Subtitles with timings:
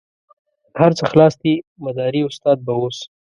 [0.79, 1.53] هر څه خلاص دي
[1.83, 2.97] مداري استاد به اوس.